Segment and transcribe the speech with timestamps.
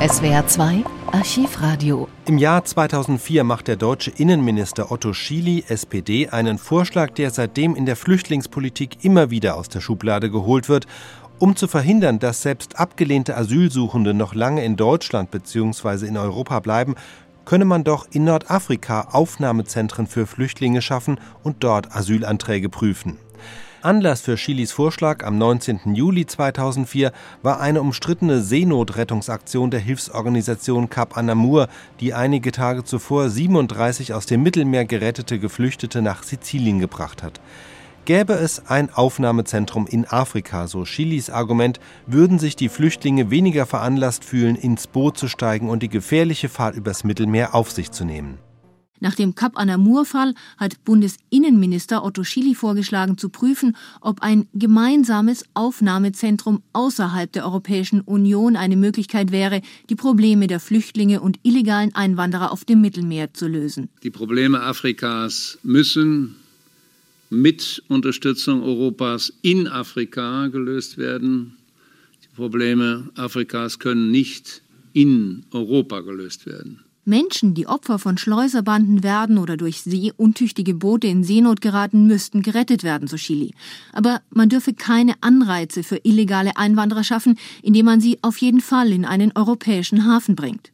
[0.00, 2.06] SWR 2 Archivradio.
[2.24, 7.84] Im Jahr 2004 macht der deutsche Innenminister Otto Schily, SPD, einen Vorschlag, der seitdem in
[7.84, 10.86] der Flüchtlingspolitik immer wieder aus der Schublade geholt wird,
[11.40, 16.06] um zu verhindern, dass selbst abgelehnte Asylsuchende noch lange in Deutschland bzw.
[16.06, 16.94] in Europa bleiben,
[17.44, 23.18] könne man doch in Nordafrika Aufnahmezentren für Flüchtlinge schaffen und dort Asylanträge prüfen.
[23.80, 25.94] Anlass für Chilis Vorschlag am 19.
[25.94, 31.68] Juli 2004 war eine umstrittene Seenotrettungsaktion der Hilfsorganisation Cap Anamur,
[32.00, 37.40] die einige Tage zuvor 37 aus dem Mittelmeer gerettete Geflüchtete nach Sizilien gebracht hat.
[38.04, 44.24] Gäbe es ein Aufnahmezentrum in Afrika, so Chilis Argument, würden sich die Flüchtlinge weniger veranlasst
[44.24, 48.38] fühlen, ins Boot zu steigen und die gefährliche Fahrt übers Mittelmeer auf sich zu nehmen.
[49.00, 56.62] Nach dem Kap Anamur-Fall hat Bundesinnenminister Otto Schily vorgeschlagen zu prüfen, ob ein gemeinsames Aufnahmezentrum
[56.72, 62.64] außerhalb der Europäischen Union eine Möglichkeit wäre, die Probleme der Flüchtlinge und illegalen Einwanderer auf
[62.64, 63.88] dem Mittelmeer zu lösen.
[64.02, 66.36] Die Probleme Afrikas müssen
[67.30, 71.56] mit Unterstützung Europas in Afrika gelöst werden.
[72.24, 76.80] Die Probleme Afrikas können nicht in Europa gelöst werden.
[77.08, 82.84] Menschen, die Opfer von Schleuserbanden werden oder durch seeuntüchtige Boote in Seenot geraten, müssten gerettet
[82.84, 83.54] werden, so Chili.
[83.94, 88.92] Aber man dürfe keine Anreize für illegale Einwanderer schaffen, indem man sie auf jeden Fall
[88.92, 90.70] in einen europäischen Hafen bringt.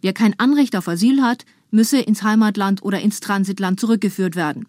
[0.00, 4.66] Wer kein Anrecht auf Asyl hat, müsse ins Heimatland oder ins Transitland zurückgeführt werden.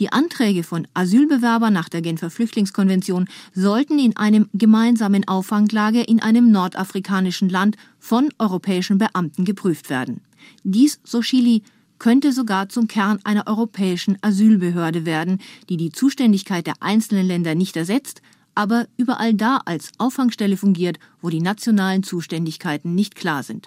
[0.00, 6.50] Die Anträge von Asylbewerbern nach der Genfer Flüchtlingskonvention sollten in einem gemeinsamen Auffanglager in einem
[6.50, 10.20] nordafrikanischen Land von europäischen Beamten geprüft werden.
[10.62, 11.62] Dies, so Chili,
[11.98, 17.76] könnte sogar zum Kern einer europäischen Asylbehörde werden, die die Zuständigkeit der einzelnen Länder nicht
[17.76, 18.20] ersetzt,
[18.54, 23.66] aber überall da als Auffangstelle fungiert, wo die nationalen Zuständigkeiten nicht klar sind.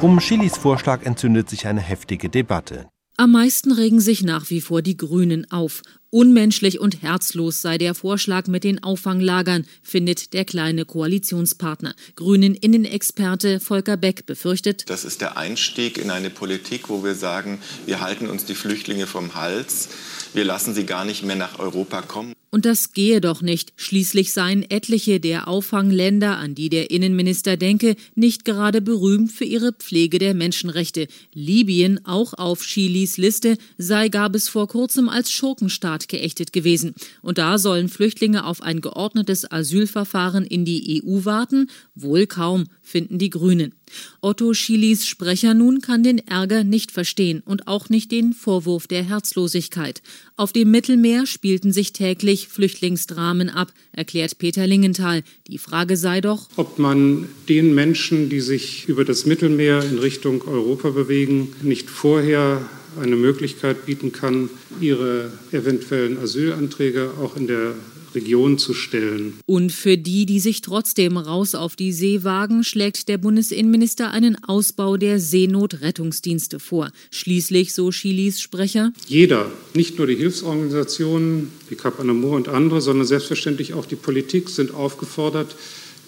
[0.00, 2.88] Um Chilis Vorschlag entzündet sich eine heftige Debatte.
[3.16, 5.82] Am meisten regen sich nach wie vor die Grünen auf.
[6.14, 11.94] Unmenschlich und herzlos sei der Vorschlag mit den Auffanglagern, findet der kleine Koalitionspartner.
[12.16, 17.62] Grünen Innenexperte Volker Beck befürchtet, das ist der Einstieg in eine Politik, wo wir sagen,
[17.86, 19.88] wir halten uns die Flüchtlinge vom Hals,
[20.34, 22.34] wir lassen sie gar nicht mehr nach Europa kommen.
[22.54, 23.72] Und das gehe doch nicht.
[23.76, 29.72] Schließlich seien etliche der Auffangländer, an die der Innenminister denke, nicht gerade berühmt für ihre
[29.72, 31.08] Pflege der Menschenrechte.
[31.32, 36.94] Libyen, auch auf Chilis Liste, sei gab es vor kurzem als Schurkenstaat geächtet gewesen.
[37.22, 41.70] Und da sollen Flüchtlinge auf ein geordnetes Asylverfahren in die EU warten?
[41.94, 43.74] Wohl kaum, finden die Grünen.
[44.20, 49.02] Otto Schilis Sprecher nun kann den Ärger nicht verstehen und auch nicht den Vorwurf der
[49.02, 50.02] Herzlosigkeit.
[50.36, 55.22] Auf dem Mittelmeer spielten sich täglich Flüchtlingsdramen ab, erklärt Peter Lingenthal.
[55.48, 60.42] Die Frage sei doch, ob man den Menschen, die sich über das Mittelmeer in Richtung
[60.42, 62.68] Europa bewegen, nicht vorher
[63.00, 67.74] eine Möglichkeit bieten kann, ihre eventuellen Asylanträge auch in der
[68.14, 69.34] Region zu stellen.
[69.46, 74.42] Und für die, die sich trotzdem raus auf die See wagen, schlägt der Bundesinnenminister einen
[74.44, 76.90] Ausbau der Seenotrettungsdienste vor.
[77.10, 83.06] Schließlich, so Chilis Sprecher, jeder, nicht nur die Hilfsorganisationen wie Cap Anamur und andere, sondern
[83.06, 85.56] selbstverständlich auch die Politik sind aufgefordert,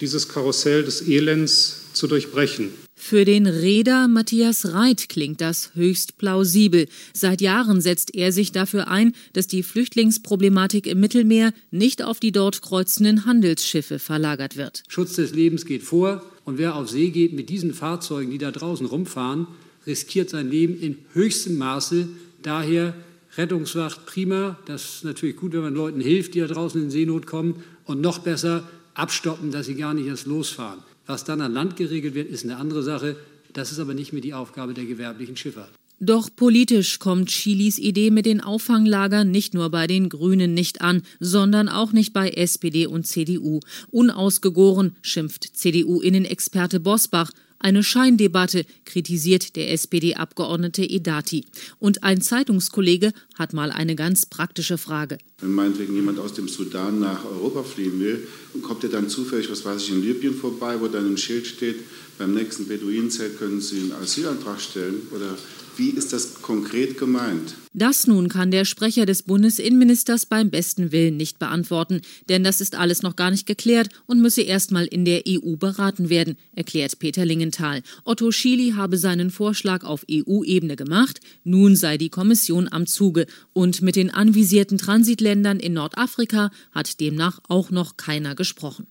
[0.01, 2.84] dieses Karussell des Elends zu durchbrechen.
[3.07, 6.87] Für den Reeder Matthias Reit klingt das höchst plausibel.
[7.13, 12.31] Seit Jahren setzt er sich dafür ein, dass die Flüchtlingsproblematik im Mittelmeer nicht auf die
[12.31, 14.81] dort kreuzenden Handelsschiffe verlagert wird.
[14.87, 18.49] Schutz des Lebens geht vor und wer auf See geht mit diesen Fahrzeugen, die da
[18.49, 19.45] draußen rumfahren,
[19.85, 22.07] riskiert sein Leben in höchstem Maße.
[22.41, 22.95] Daher
[23.37, 27.27] Rettungswacht prima, das ist natürlich gut, wenn man Leuten hilft, die da draußen in Seenot
[27.27, 30.79] kommen und noch besser abstoppen, dass sie gar nicht erst losfahren.
[31.05, 33.15] Was dann an Land geregelt wird, ist eine andere Sache.
[33.53, 35.71] Das ist aber nicht mehr die Aufgabe der gewerblichen Schifffahrt.
[36.01, 41.03] Doch politisch kommt Chilis Idee mit den Auffanglagern nicht nur bei den Grünen nicht an,
[41.21, 43.61] sondern auch nicht bei SPD und CDU.
[43.91, 47.31] Unausgegoren schimpft CDU-Innenexperte Bosbach.
[47.59, 51.45] Eine Scheindebatte, kritisiert der SPD-Abgeordnete Edati.
[51.79, 55.17] Und ein Zeitungskollege hat mal eine ganz praktische Frage.
[55.45, 58.27] Wenn meinetwegen jemand aus dem Sudan nach Europa fliehen will,
[58.63, 61.81] kommt er dann zufällig, was weiß ich, in Libyen vorbei, wo dann ein Schild steht,
[62.17, 65.37] beim nächsten Beduinenzelt können Sie einen Asylantrag stellen oder
[65.77, 67.55] wie ist das konkret gemeint?
[67.73, 72.75] Das nun kann der Sprecher des Bundesinnenministers beim besten Willen nicht beantworten, denn das ist
[72.75, 77.25] alles noch gar nicht geklärt und müsse erstmal in der EU beraten werden, erklärt Peter
[77.25, 77.81] Lingenthal.
[78.05, 83.81] Otto Schily habe seinen Vorschlag auf EU-Ebene gemacht, nun sei die Kommission am Zuge und
[83.81, 88.87] mit den anvisierten Transitländern in Nordafrika hat demnach auch noch keiner gesprochen.